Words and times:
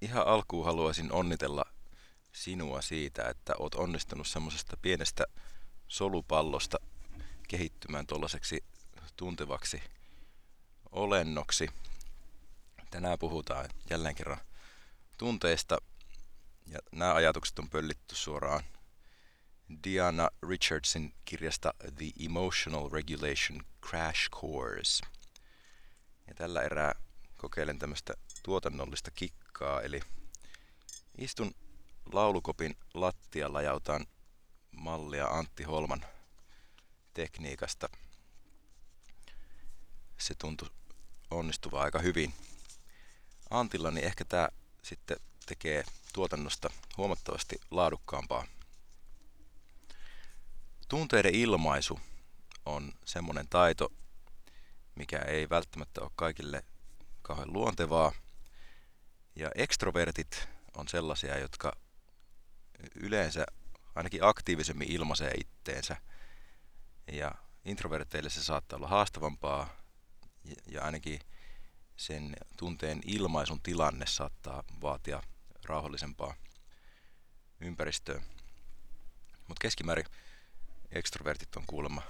ihan 0.00 0.26
alkuun 0.26 0.64
haluaisin 0.64 1.12
onnitella 1.12 1.64
sinua 2.32 2.82
siitä, 2.82 3.28
että 3.28 3.52
oot 3.58 3.74
onnistunut 3.74 4.26
semmoisesta 4.26 4.76
pienestä 4.82 5.24
solupallosta 5.88 6.78
kehittymään 7.48 8.06
tuollaiseksi 8.06 8.64
tuntevaksi 9.16 9.82
olennoksi. 10.92 11.68
Tänään 12.90 13.18
puhutaan 13.18 13.68
jälleen 13.90 14.14
kerran 14.14 14.40
tunteista 15.18 15.78
ja 16.66 16.78
nämä 16.92 17.14
ajatukset 17.14 17.58
on 17.58 17.70
pöllitty 17.70 18.14
suoraan 18.14 18.64
Diana 19.84 20.30
Richardsin 20.48 21.14
kirjasta 21.24 21.74
The 21.96 22.06
Emotional 22.24 22.90
Regulation 22.92 23.62
Crash 23.88 24.30
Course. 24.30 25.06
Ja 26.26 26.34
tällä 26.34 26.62
erää 26.62 26.94
kokeilen 27.36 27.78
tämmöistä 27.78 28.14
tuotannollista 28.42 29.10
kikkaa, 29.10 29.39
eli 29.84 30.00
istun 31.18 31.54
laulukopin 32.12 32.76
lattialla 32.94 33.62
ja 33.62 33.72
otan 33.72 34.06
mallia 34.70 35.26
Antti 35.26 35.62
Holman 35.62 36.04
tekniikasta. 37.14 37.88
Se 40.18 40.34
tuntui 40.34 40.70
onnistuva 41.30 41.82
aika 41.82 41.98
hyvin. 41.98 42.34
Antilla 43.50 43.90
niin 43.90 44.06
ehkä 44.06 44.24
tämä 44.24 44.48
sitten 44.82 45.16
tekee 45.46 45.84
tuotannosta 46.12 46.70
huomattavasti 46.96 47.56
laadukkaampaa. 47.70 48.46
Tunteiden 50.88 51.34
ilmaisu 51.34 52.00
on 52.66 52.92
semmoinen 53.04 53.48
taito, 53.48 53.92
mikä 54.94 55.18
ei 55.18 55.48
välttämättä 55.48 56.00
ole 56.00 56.10
kaikille 56.16 56.64
kauhean 57.22 57.52
luontevaa. 57.52 58.12
Ja 59.36 59.50
ekstrovertit 59.54 60.48
on 60.76 60.88
sellaisia, 60.88 61.38
jotka 61.38 61.72
yleensä 62.94 63.46
ainakin 63.94 64.24
aktiivisemmin 64.24 64.92
ilmaisee 64.92 65.30
itteensä. 65.30 65.96
Ja 67.12 67.34
introverteille 67.64 68.30
se 68.30 68.44
saattaa 68.44 68.76
olla 68.76 68.88
haastavampaa 68.88 69.76
ja 70.66 70.84
ainakin 70.84 71.20
sen 71.96 72.36
tunteen 72.56 73.00
ilmaisun 73.06 73.62
tilanne 73.62 74.06
saattaa 74.06 74.64
vaatia 74.82 75.22
rauhallisempaa 75.64 76.34
ympäristöä. 77.60 78.22
Mutta 79.48 79.60
keskimäärin 79.60 80.06
ekstrovertit 80.90 81.56
on 81.56 81.66
kuulemma 81.66 82.02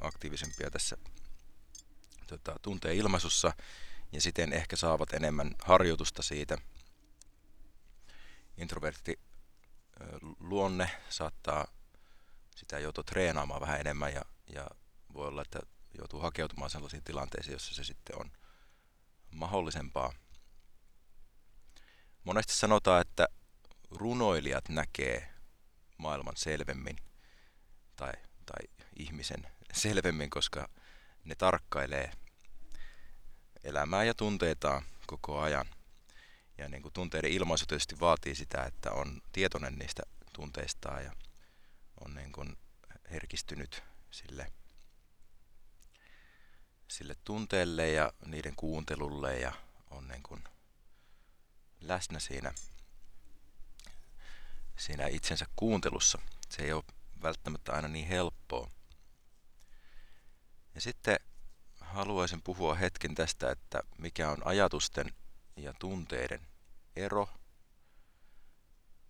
aktiivisempia 0.00 0.70
tässä 0.70 0.96
tota, 2.26 2.56
tunteen 2.62 2.96
ilmaisussa 2.96 3.52
ja 4.12 4.20
siten 4.20 4.52
ehkä 4.52 4.76
saavat 4.76 5.12
enemmän 5.12 5.54
harjoitusta 5.62 6.22
siitä. 6.22 6.58
Introvertti 8.56 9.18
luonne 10.40 10.90
saattaa 11.08 11.66
sitä 12.56 12.78
joutua 12.78 13.04
treenaamaan 13.04 13.60
vähän 13.60 13.80
enemmän 13.80 14.14
ja, 14.14 14.22
ja 14.54 14.70
voi 15.14 15.28
olla, 15.28 15.42
että 15.42 15.60
joutuu 15.98 16.20
hakeutumaan 16.20 16.70
sellaisiin 16.70 17.04
tilanteisiin, 17.04 17.52
joissa 17.52 17.74
se 17.74 17.84
sitten 17.84 18.18
on 18.18 18.32
mahdollisempaa. 19.30 20.12
Monesti 22.24 22.52
sanotaan, 22.52 23.00
että 23.00 23.28
runoilijat 23.90 24.68
näkee 24.68 25.34
maailman 25.96 26.36
selvemmin 26.36 26.96
tai, 27.96 28.12
tai 28.46 28.68
ihmisen 28.96 29.46
selvemmin, 29.72 30.30
koska 30.30 30.68
ne 31.24 31.34
tarkkailee 31.34 32.12
elämää 33.64 34.04
ja 34.04 34.14
tunteitaan 34.14 34.82
koko 35.06 35.40
ajan. 35.40 35.66
Ja 36.58 36.68
niin 36.68 36.82
kuin 36.82 36.92
tunteiden 36.92 37.32
ilmaisu 37.32 37.66
tietysti 37.66 38.00
vaatii 38.00 38.34
sitä, 38.34 38.64
että 38.64 38.92
on 38.92 39.22
tietoinen 39.32 39.78
niistä 39.78 40.02
tunteistaan 40.32 41.04
ja 41.04 41.12
on 42.04 42.14
niin 42.14 42.32
kuin 42.32 42.58
herkistynyt 43.10 43.82
sille, 44.10 44.52
sille 46.88 47.16
tunteelle 47.24 47.88
ja 47.90 48.12
niiden 48.26 48.56
kuuntelulle 48.56 49.38
ja 49.38 49.52
on 49.90 50.08
niin 50.08 50.22
kuin 50.22 50.44
läsnä 51.80 52.18
siinä, 52.18 52.52
siinä 54.78 55.06
itsensä 55.06 55.46
kuuntelussa. 55.56 56.18
Se 56.48 56.62
ei 56.62 56.72
ole 56.72 56.84
välttämättä 57.22 57.72
aina 57.72 57.88
niin 57.88 58.08
helppoa. 58.08 58.70
Ja 60.74 60.80
sitten 60.80 61.20
haluaisin 61.92 62.42
puhua 62.42 62.74
hetken 62.74 63.14
tästä, 63.14 63.50
että 63.50 63.82
mikä 63.98 64.30
on 64.30 64.46
ajatusten 64.46 65.12
ja 65.56 65.74
tunteiden 65.78 66.40
ero. 66.96 67.28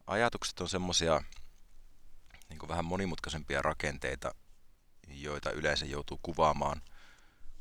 Ajatukset 0.07 0.61
on 0.61 0.69
semmoisia 0.69 1.21
niin 2.49 2.69
vähän 2.69 2.85
monimutkaisempia 2.85 3.63
rakenteita, 3.63 4.35
joita 5.09 5.51
yleensä 5.51 5.87
joutuu 5.87 6.21
kuvaamaan 6.23 6.83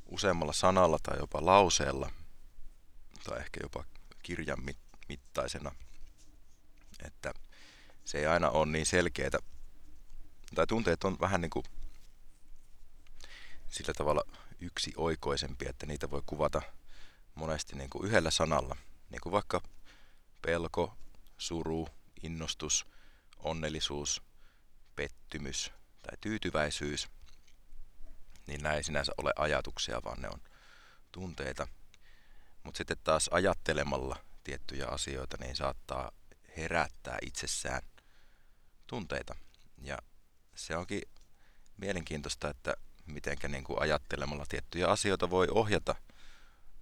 useammalla 0.06 0.54
sanalla 0.54 0.98
tai 1.04 1.20
jopa 1.20 1.46
lauseella 1.46 2.12
tai 3.24 3.40
ehkä 3.40 3.60
jopa 3.64 3.84
kirjan 4.24 4.60
mittaisena. 5.10 5.72
Että 7.06 7.34
se 8.06 8.18
ei 8.18 8.26
aina 8.26 8.50
ole 8.50 8.66
niin 8.72 8.86
selkeää. 8.86 9.30
Tai 10.56 10.68
tunteet 10.68 11.04
on 11.04 11.18
vähän 11.20 11.42
niin 11.42 11.50
kuin 11.50 11.66
sillä 13.68 13.94
tavalla 13.94 14.24
yksi 14.62 14.94
oikoisempi, 14.98 15.66
että 15.68 15.86
niitä 15.86 16.12
voi 16.12 16.22
kuvata 16.26 16.62
monesti 17.36 17.76
niin 17.76 17.90
kuin 17.90 18.06
yhdellä 18.06 18.32
sanalla. 18.32 18.76
Niin 19.10 19.22
kuin 19.22 19.34
vaikka 19.34 19.62
pelko, 20.42 20.98
suru, 21.38 21.88
innostus, 22.24 22.88
onnellisuus, 23.38 24.22
pettymys 24.96 25.72
tai 26.02 26.18
tyytyväisyys. 26.22 27.10
Niin 28.48 28.64
nämä 28.64 28.76
ei 28.76 28.84
sinänsä 28.84 29.12
ole 29.18 29.34
ajatuksia, 29.36 30.02
vaan 30.04 30.22
ne 30.22 30.30
on 30.30 30.42
tunteita. 31.12 31.68
Mutta 32.64 32.78
sitten 32.78 32.98
taas 33.04 33.30
ajattelemalla 33.34 34.16
tiettyjä 34.44 34.88
asioita, 34.88 35.38
niin 35.40 35.56
saattaa 35.56 36.12
herättää 36.58 37.18
itsessään 37.22 37.82
tunteita. 38.88 39.36
Ja 39.82 39.98
se 40.56 40.78
onkin 40.78 41.02
mielenkiintoista, 41.78 42.50
että 42.50 42.74
mitenkä 43.12 43.48
niin 43.48 43.64
kuin 43.64 43.82
ajattelemalla 43.82 44.46
tiettyjä 44.50 44.88
asioita 44.88 45.30
voi 45.30 45.48
ohjata 45.52 45.96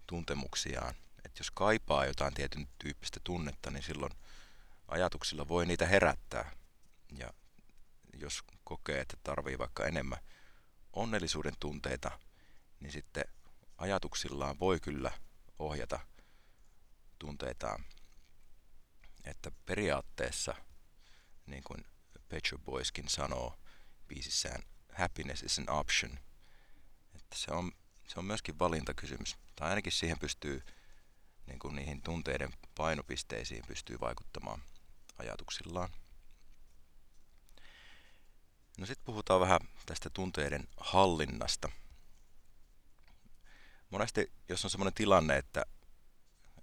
tuntemuksiaan. 0.07 0.95
Et 1.25 1.37
jos 1.37 1.51
kaipaa 1.51 2.05
jotain 2.05 2.33
tietyn 2.33 2.67
tyyppistä 2.79 3.19
tunnetta, 3.23 3.71
niin 3.71 3.83
silloin 3.83 4.11
ajatuksilla 4.87 5.47
voi 5.47 5.65
niitä 5.65 5.85
herättää. 5.85 6.51
Ja 7.17 7.33
jos 8.13 8.43
kokee, 8.63 9.01
että 9.01 9.17
tarvii 9.23 9.57
vaikka 9.57 9.85
enemmän 9.85 10.19
onnellisuuden 10.93 11.53
tunteita, 11.59 12.19
niin 12.79 12.91
sitten 12.91 13.25
ajatuksillaan 13.77 14.59
voi 14.59 14.79
kyllä 14.79 15.11
ohjata 15.59 15.99
tunteitaan. 17.19 17.85
Että 19.25 19.51
periaatteessa, 19.65 20.55
niin 21.45 21.63
kuin 21.63 21.85
Pet 22.29 22.43
Boyskin 22.65 23.09
sanoo 23.09 23.59
biisissään, 24.07 24.63
happiness 24.99 25.43
is 25.43 25.59
an 25.59 25.69
option. 25.69 26.19
Että 27.15 27.35
se 27.35 27.51
on, 27.51 27.71
se 28.07 28.19
on 28.19 28.25
myöskin 28.25 28.59
valintakysymys. 28.59 29.37
Tai 29.55 29.69
ainakin 29.69 29.91
siihen 29.91 30.19
pystyy, 30.19 30.63
niin 31.47 31.59
kuin 31.59 31.75
niihin 31.75 32.01
tunteiden 32.01 32.53
painopisteisiin 32.75 33.63
pystyy 33.67 33.99
vaikuttamaan 33.99 34.63
ajatuksillaan. 35.17 35.89
No 38.77 38.85
sitten 38.85 39.05
puhutaan 39.05 39.41
vähän 39.41 39.59
tästä 39.85 40.09
tunteiden 40.09 40.67
hallinnasta. 40.77 41.69
Monesti, 43.89 44.31
jos 44.49 44.65
on 44.65 44.71
sellainen 44.71 44.93
tilanne, 44.93 45.37
että, 45.37 45.65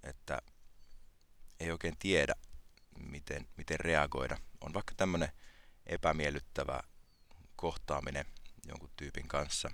että 0.03 0.41
ei 1.59 1.71
oikein 1.71 1.97
tiedä, 1.97 2.35
miten, 2.99 3.47
miten 3.57 3.79
reagoida, 3.79 4.37
on 4.61 4.73
vaikka 4.73 4.93
tämmöinen 4.97 5.31
epämiellyttävä 5.85 6.79
kohtaaminen 7.57 8.25
jonkun 8.67 8.89
tyypin 8.97 9.27
kanssa, 9.27 9.71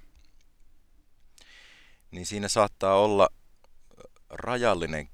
niin 2.12 2.26
siinä 2.26 2.48
saattaa 2.48 2.96
olla 2.96 3.30
rajallinen 4.30 5.10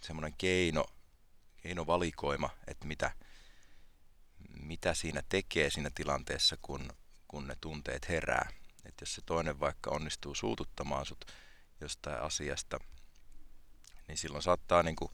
semmoinen 0.00 0.34
keino, 0.38 0.84
keinovalikoima, 1.62 2.50
että 2.66 2.86
mitä, 2.86 3.10
mitä 4.60 4.94
siinä 4.94 5.22
tekee 5.28 5.70
siinä 5.70 5.90
tilanteessa, 5.94 6.56
kun, 6.62 6.88
kun 7.28 7.46
ne 7.46 7.56
tunteet 7.60 8.08
herää. 8.08 8.48
Että 8.84 9.02
jos 9.02 9.14
se 9.14 9.22
toinen 9.26 9.60
vaikka 9.60 9.90
onnistuu 9.90 10.34
suututtamaan 10.34 11.06
sut 11.06 11.24
jostain 11.80 12.20
asiasta, 12.20 12.78
niin 14.08 14.18
silloin 14.18 14.42
saattaa 14.42 14.82
niin 14.82 14.96
kuin 14.96 15.12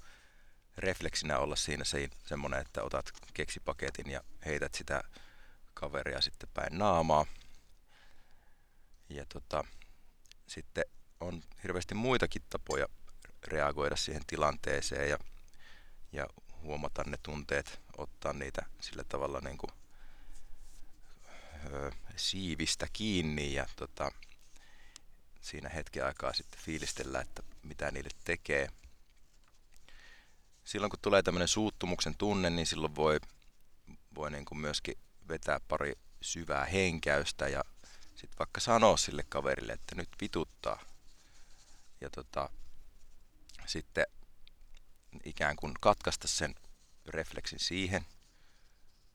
refleksinä 0.76 1.38
olla 1.38 1.56
siinä 1.56 1.84
se, 1.84 2.08
semmoinen, 2.24 2.60
että 2.60 2.82
otat 2.82 3.12
keksipaketin 3.34 4.10
ja 4.10 4.20
heität 4.46 4.74
sitä 4.74 5.02
kaveria 5.82 6.20
sitten 6.20 6.48
päin 6.54 6.78
naamaa. 6.78 7.26
Ja 9.08 9.26
tota, 9.26 9.64
sitten 10.46 10.84
on 11.20 11.42
hirveästi 11.62 11.94
muitakin 11.94 12.42
tapoja 12.50 12.86
reagoida 13.44 13.96
siihen 13.96 14.26
tilanteeseen 14.26 15.10
ja 15.10 15.18
ja 16.12 16.26
huomata 16.62 17.02
ne 17.06 17.18
tunteet, 17.22 17.80
ottaa 17.98 18.32
niitä 18.32 18.66
sillä 18.80 19.04
tavalla 19.04 19.40
niin 19.40 19.58
kuin, 19.58 19.70
ö, 21.72 21.92
siivistä 22.16 22.86
kiinni 22.92 23.54
ja 23.54 23.66
tota, 23.76 24.12
siinä 25.40 25.68
hetken 25.68 26.06
aikaa 26.06 26.32
sitten 26.32 26.60
fiilistellä, 26.60 27.20
että 27.20 27.42
mitä 27.62 27.90
niille 27.90 28.10
tekee. 28.24 28.68
Silloin 30.64 30.90
kun 30.90 31.00
tulee 31.02 31.22
tämmöinen 31.22 31.48
suuttumuksen 31.48 32.16
tunne, 32.16 32.50
niin 32.50 32.66
silloin 32.66 32.96
voi, 32.96 33.20
voi 34.14 34.30
niin 34.30 34.44
kuin 34.44 34.58
myöskin 34.58 34.98
vetää 35.28 35.60
pari 35.68 35.92
syvää 36.20 36.64
henkäystä 36.64 37.48
ja 37.48 37.64
sitten 38.14 38.38
vaikka 38.38 38.60
sanoa 38.60 38.96
sille 38.96 39.24
kaverille, 39.28 39.72
että 39.72 39.94
nyt 39.94 40.08
vituttaa. 40.20 40.80
Ja 42.00 42.10
tota, 42.10 42.50
sitten 43.66 44.06
ikään 45.24 45.56
kuin 45.56 45.74
katkaista 45.80 46.28
sen 46.28 46.54
refleksin 47.06 47.58
siihen. 47.58 48.06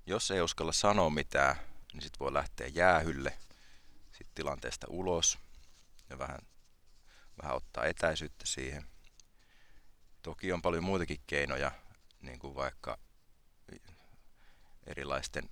Jos 0.05 0.31
ei 0.31 0.41
uskalla 0.41 0.71
sanoa 0.71 1.09
mitään, 1.09 1.55
niin 1.93 2.01
sitten 2.01 2.19
voi 2.19 2.33
lähteä 2.33 2.67
jäähylle, 2.67 3.37
sitten 4.11 4.35
tilanteesta 4.35 4.87
ulos 4.89 5.37
ja 6.09 6.17
vähän, 6.17 6.39
vähän 7.41 7.55
ottaa 7.55 7.85
etäisyyttä 7.85 8.45
siihen. 8.45 8.85
Toki 10.21 10.51
on 10.51 10.61
paljon 10.61 10.83
muitakin 10.83 11.19
keinoja, 11.27 11.71
niin 12.21 12.39
kuin 12.39 12.55
vaikka 12.55 12.97
erilaisten 14.87 15.49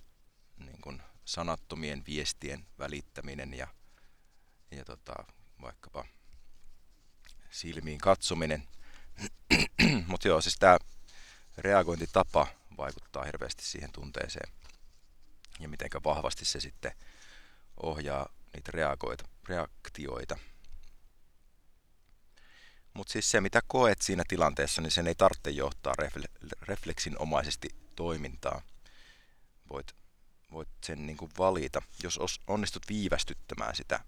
niin 0.56 0.80
kuin 0.80 1.02
sanattomien 1.24 2.02
viestien 2.06 2.66
välittäminen 2.78 3.54
ja, 3.54 3.68
ja 4.70 4.84
tota, 4.84 5.14
vaikkapa 5.62 6.04
silmiin 7.50 7.98
katsominen. 7.98 8.68
Mutta 10.08 10.28
joo, 10.28 10.40
siis 10.40 10.56
tämä 10.58 10.78
reagointitapa 11.58 12.46
vaikuttaa 12.76 13.24
hirveästi 13.24 13.64
siihen 13.64 13.92
tunteeseen 13.92 14.52
ja 15.60 15.68
miten 15.68 15.90
vahvasti 16.04 16.44
se 16.44 16.60
sitten 16.60 16.92
ohjaa 17.82 18.28
niitä 18.54 18.70
reagoita, 18.72 19.24
reaktioita. 19.48 20.38
Mutta 22.94 23.12
siis 23.12 23.30
se, 23.30 23.40
mitä 23.40 23.60
koet 23.66 24.02
siinä 24.02 24.22
tilanteessa, 24.28 24.82
niin 24.82 24.90
sen 24.90 25.06
ei 25.06 25.14
tarvitse 25.14 25.50
johtaa 25.50 25.94
refle- 26.02 26.48
refleksinomaisesti 26.62 27.68
toimintaa. 27.96 28.62
Voit, 29.70 29.94
voit 30.52 30.68
sen 30.84 31.06
niin 31.06 31.16
kuin 31.16 31.30
valita. 31.38 31.82
Jos 32.02 32.40
onnistut 32.46 32.82
viivästyttämään 32.88 33.76
sitä 33.76 34.00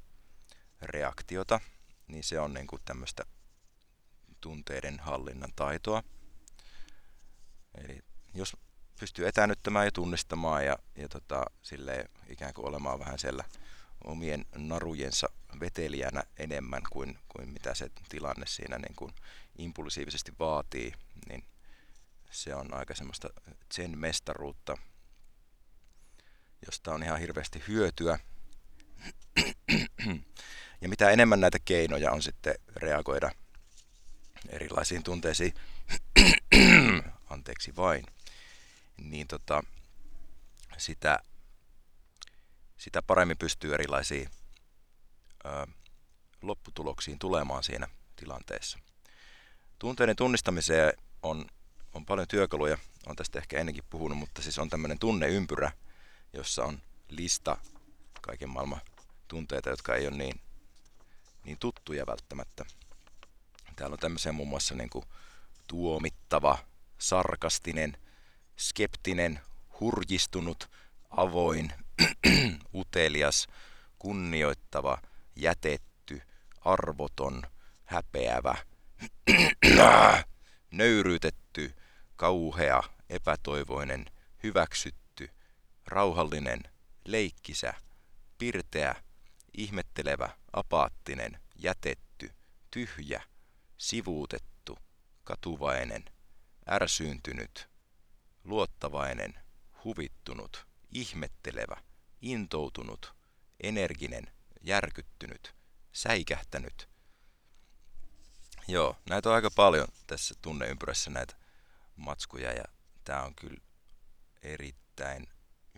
reaktiota, 0.83 1.61
niin 2.09 2.25
se 2.25 2.41
on 2.41 2.55
niin 2.55 2.67
kuin 2.67 2.83
tämmöistä 2.85 3.25
tunteiden 4.41 5.01
hallinnan 5.01 5.53
taitoa. 5.57 6.03
Eli 7.75 7.99
jos 8.35 8.57
pystyy 9.01 9.29
etänyttämään 9.29 9.87
ja 9.87 9.93
tunnistamaan 9.93 10.67
ja, 10.67 10.79
ja 10.97 11.09
tota, 11.09 11.45
silleen 11.63 12.09
ikään 12.29 12.55
kuin 12.55 12.69
olemaan 12.69 12.99
vähän 12.99 13.19
siellä 13.19 13.45
omien 14.05 14.45
narujensa 14.57 15.29
vetelijänä 15.61 16.23
enemmän 16.37 16.83
kuin, 16.93 17.19
kuin 17.29 17.49
mitä 17.49 17.75
se 17.75 17.91
tilanne 18.09 18.47
siinä 18.47 18.79
niin 18.79 18.97
kuin 18.97 19.15
impulsiivisesti 19.59 20.33
vaatii, 20.39 20.93
niin 21.29 21.45
se 22.31 22.55
on 22.55 22.75
aika 22.75 22.95
semmoista 22.95 23.29
sen 23.73 23.99
mestaruutta, 23.99 24.77
josta 26.67 26.95
on 26.95 27.03
ihan 27.03 27.21
hirveästi 27.21 27.63
hyötyä. 27.69 28.19
Ja 30.81 30.89
mitä 30.89 31.11
enemmän 31.11 31.41
näitä 31.41 31.59
keinoja 31.65 32.11
on 32.11 32.23
sitten 32.23 32.55
reagoida 32.77 33.31
erilaisiin 34.49 35.03
tunteisiin, 35.03 35.55
anteeksi 37.31 37.77
vain, 37.77 38.07
niin 38.97 39.27
tota, 39.27 39.63
sitä, 40.79 41.19
sitä 42.77 43.03
paremmin 43.03 43.39
pystyy 43.39 43.75
erilaisiin 43.75 44.29
ö, 45.45 45.67
lopputuloksiin 46.43 47.19
tulemaan 47.19 47.65
siinä 47.65 47.89
tilanteessa. 48.17 48.79
Tunteiden 49.79 50.17
tunnistamiseen 50.17 50.93
on, 51.23 51.47
on 51.95 52.07
paljon 52.07 52.29
työkaluja, 52.29 52.79
on 53.07 53.17
tästä 53.17 53.39
ehkä 53.39 53.59
ennenkin 53.59 53.85
puhunut, 53.91 54.19
mutta 54.19 54.43
siis 54.43 54.59
on 54.59 54.71
tämmöinen 54.71 54.99
tunneympyrä, 54.99 55.73
jossa 56.33 56.65
on 56.65 56.83
lista 57.09 57.57
kaiken 58.21 58.49
maailman 58.49 58.81
tunteita, 59.29 59.71
jotka 59.71 59.95
ei 59.95 60.07
ole 60.07 60.17
niin, 60.17 60.41
niin 61.45 61.59
tuttuja 61.61 62.07
välttämättä. 62.07 62.65
Täällä 63.77 63.95
on 63.95 63.99
tämmöisiä 63.99 64.33
muun 64.33 64.49
muassa 64.49 64.75
niin 64.75 64.91
kuin 64.91 65.05
tuomittava, 65.67 66.59
sarkastinen, 66.99 67.97
skeptinen, 68.59 69.41
hurjistunut, 69.81 70.71
avoin, 71.11 71.73
utelias, 72.75 73.47
kunnioittava, 73.99 74.99
jätetty, 75.37 76.23
arvoton, 76.61 77.43
häpeävä, 77.85 78.57
nöyryytetty, 80.71 81.75
kauhea, 82.17 82.83
epätoivoinen, 83.11 84.07
hyväksytty, 84.43 85.08
rauhallinen, 85.89 86.61
leikkisä, 87.05 87.75
pirteä, 88.39 88.95
ihmettelevä, 89.57 90.29
apaattinen, 90.53 91.41
jätetty, 91.57 92.31
tyhjä, 92.71 93.23
sivuutettu, 93.79 94.79
katuvainen, 95.25 96.05
ärsyyntynyt, 96.71 97.69
luottavainen, 98.45 99.35
huvittunut, 99.85 100.67
ihmettelevä, 100.93 101.77
intoutunut, 102.21 103.15
energinen, 103.63 104.33
järkyttynyt, 104.61 105.55
säikähtänyt. 105.93 106.89
Joo, 108.69 108.97
näitä 109.09 109.29
on 109.29 109.35
aika 109.35 109.51
paljon 109.51 109.89
tässä 110.07 110.35
tunneympyrässä 110.43 111.11
näitä 111.11 111.37
matskuja 111.97 112.53
ja 112.53 112.65
tämä 113.05 113.23
on 113.23 113.35
kyllä 113.35 113.61
erittäin 114.43 115.27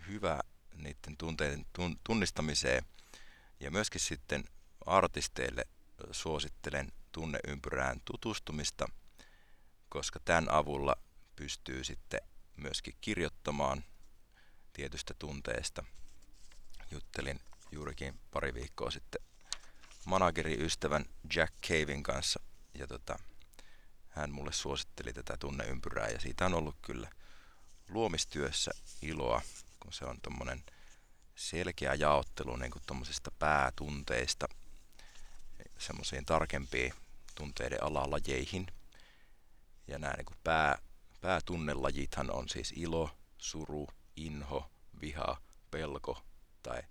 hyvä 0.07 0.39
niiden 0.75 1.17
tunteiden 1.17 1.65
tunnistamiseen. 2.03 2.85
Ja 3.59 3.71
myöskin 3.71 4.01
sitten 4.01 4.43
artisteille 4.85 5.65
suosittelen 6.11 6.91
tunneympyrään 7.11 8.01
tutustumista, 8.05 8.89
koska 9.89 10.19
tämän 10.25 10.51
avulla 10.51 10.95
pystyy 11.35 11.83
sitten 11.83 12.21
myöskin 12.57 12.95
kirjoittamaan 13.01 13.83
tietystä 14.73 15.13
tunteesta. 15.19 15.83
Juttelin 16.91 17.39
juurikin 17.71 18.19
pari 18.31 18.53
viikkoa 18.53 18.91
sitten 18.91 19.21
manageriystävän 20.05 21.05
Jack 21.35 21.53
Cavein 21.67 22.03
kanssa 22.03 22.39
ja 22.73 22.87
tota, 22.87 23.19
hän 24.09 24.31
mulle 24.31 24.53
suositteli 24.53 25.13
tätä 25.13 25.37
tunneympyrää 25.37 26.07
ja 26.07 26.19
siitä 26.19 26.45
on 26.45 26.53
ollut 26.53 26.75
kyllä 26.81 27.09
luomistyössä 27.89 28.71
iloa, 29.01 29.41
kun 29.81 29.93
se 29.93 30.05
on 30.05 30.21
tommonen 30.21 30.63
selkeä 31.35 31.93
jaottelu 31.93 32.55
niin 32.55 32.71
kuin 32.71 32.83
päätunteista 33.39 34.47
semmoisiin 35.77 36.25
tarkempiin 36.25 36.93
tunteiden 37.35 37.83
alalajeihin. 37.83 38.67
Ja 39.87 39.99
nämä 39.99 40.13
niin 40.13 40.39
pää, 40.43 40.77
päätunnelajithan 41.21 42.31
on 42.31 42.49
siis 42.49 42.73
ilo, 42.75 43.09
suru, 43.37 43.87
inho, 44.15 44.71
viha, 45.01 45.41
pelko 45.71 46.23
tai 46.63 46.81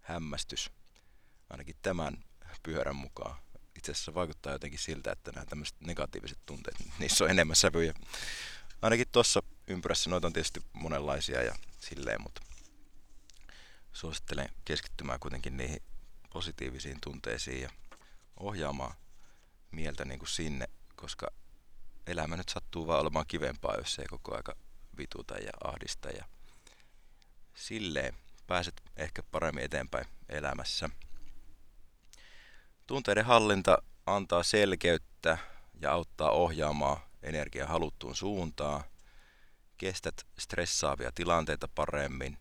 hämmästys. 0.00 0.70
Ainakin 1.50 1.76
tämän 1.82 2.24
pyörän 2.62 2.96
mukaan. 2.96 3.36
Itse 3.76 3.92
asiassa 3.92 4.14
vaikuttaa 4.14 4.52
jotenkin 4.52 4.78
siltä, 4.78 5.12
että 5.12 5.32
nämä 5.32 5.46
tämmöiset 5.46 5.80
negatiiviset 5.80 6.38
tunteet, 6.46 6.76
niissä 6.98 7.24
on 7.24 7.30
enemmän 7.30 7.56
sävyjä. 7.56 7.94
Ainakin 8.82 9.06
tuossa 9.12 9.42
ympyrässä 9.70 10.10
noita 10.10 10.26
on 10.26 10.32
tietysti 10.32 10.60
monenlaisia 10.72 11.42
ja 11.42 11.54
silleen, 11.80 12.22
mutta 12.22 12.42
suosittelen 13.92 14.48
keskittymään 14.64 15.20
kuitenkin 15.20 15.56
niihin 15.56 15.82
positiivisiin 16.32 16.98
tunteisiin 17.00 17.62
ja 17.62 17.70
ohjaamaan 18.40 18.94
mieltä 19.70 20.04
niin 20.04 20.18
kuin 20.18 20.28
sinne, 20.28 20.68
koska 20.96 21.30
elämä 22.06 22.36
nyt 22.36 22.48
sattuu 22.48 22.86
vaan 22.86 23.00
olemaan 23.00 23.26
kivempaa, 23.28 23.76
jos 23.78 23.98
ei 23.98 24.06
koko 24.06 24.36
aika 24.36 24.56
vituta 24.98 25.38
ja 25.38 25.50
ahdista 25.64 26.08
ja 26.08 26.24
silleen 27.54 28.14
pääset 28.46 28.82
ehkä 28.96 29.22
paremmin 29.22 29.64
eteenpäin 29.64 30.06
elämässä. 30.28 30.90
Tunteiden 32.86 33.24
hallinta 33.24 33.82
antaa 34.06 34.42
selkeyttä 34.42 35.38
ja 35.80 35.92
auttaa 35.92 36.30
ohjaamaan 36.30 37.00
energiaa 37.22 37.68
haluttuun 37.68 38.16
suuntaan. 38.16 38.84
Kestät 39.80 40.26
stressaavia 40.38 41.12
tilanteita 41.12 41.68
paremmin. 41.68 42.38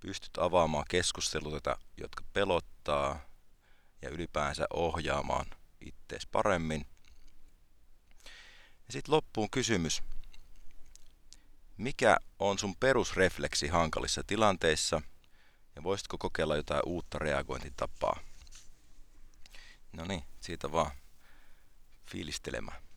Pystyt 0.00 0.38
avaamaan 0.38 0.84
keskusteluita, 0.90 1.78
jotka 1.96 2.24
pelottaa 2.32 3.20
ja 4.02 4.10
ylipäänsä 4.10 4.66
ohjaamaan 4.72 5.46
ittees 5.80 6.26
paremmin. 6.26 6.86
Ja 8.86 8.92
sitten 8.92 9.14
loppuun 9.14 9.50
kysymys. 9.50 10.02
Mikä 11.76 12.16
on 12.38 12.58
sun 12.58 12.76
perusrefleksi 12.76 13.68
hankalissa 13.68 14.22
tilanteissa 14.26 15.02
ja 15.76 15.82
voisitko 15.82 16.18
kokeilla 16.18 16.56
jotain 16.56 16.82
uutta 16.86 17.18
reagointitapaa? 17.18 18.20
No 19.92 20.04
niin, 20.04 20.24
siitä 20.40 20.72
vaan 20.72 20.90
fiilistelemään. 22.10 22.87